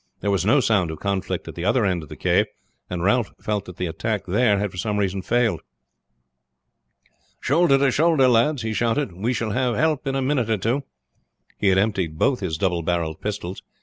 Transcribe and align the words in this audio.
There 0.21 0.31
was 0.31 0.43
no 0.47 0.61
sound 0.61 0.89
of 0.89 0.99
conflict 0.99 1.47
at 1.47 1.53
the 1.53 1.63
other 1.63 1.85
end 1.85 2.01
of 2.01 2.09
the 2.09 2.15
cave, 2.15 2.47
and 2.89 3.03
Ralph 3.03 3.33
felt 3.39 3.65
that 3.65 3.77
the 3.77 3.85
attack 3.85 4.25
there 4.25 4.57
had 4.57 4.71
for 4.71 4.77
some 4.77 4.97
reason 4.97 5.21
failed. 5.21 5.61
"Shoulder 7.39 7.77
to 7.77 7.91
shoulder, 7.91 8.27
lads!" 8.27 8.63
he 8.63 8.73
shouted. 8.73 9.11
"We 9.13 9.31
shall 9.31 9.51
have 9.51 9.75
help 9.75 10.07
in 10.07 10.15
a 10.15 10.21
minute 10.23 10.49
or 10.49 10.57
two." 10.57 10.81
He 11.59 11.67
had 11.67 11.77
emptied 11.77 12.17
both 12.17 12.39
his 12.39 12.57
double 12.57 12.81
barrelled 12.81 13.21
pistols. 13.21 13.61